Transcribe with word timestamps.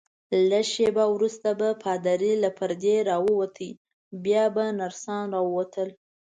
لږ 0.49 0.65
شیبه 0.73 1.05
وروسته 1.15 1.49
به 1.59 1.69
پادري 1.83 2.33
له 2.43 2.49
پردې 2.57 2.95
راووت، 3.09 3.57
بیا 4.23 4.43
به 4.55 4.65
نرسان 4.79 5.25
راووتل. 5.35 5.89